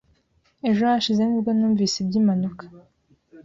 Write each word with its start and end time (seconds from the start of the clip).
Ejo 0.69 0.81
hashize 0.91 1.21
nibwo 1.25 1.51
numvise 1.57 1.95
iby'impanuka. 1.99 2.63